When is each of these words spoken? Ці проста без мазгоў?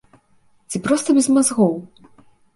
Ці 0.71 0.81
проста 0.87 1.07
без 1.19 1.27
мазгоў? 1.37 1.75